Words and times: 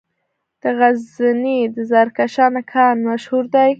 د 0.61 0.63
غزني 0.79 1.59
د 1.75 1.77
زرکشان 1.91 2.53
کان 2.71 2.95
مشهور 3.09 3.45
دی 3.55 3.69